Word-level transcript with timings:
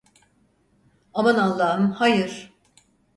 Aman 1.13 1.35
Allahım, 1.35 1.91
hayır! 1.91 2.51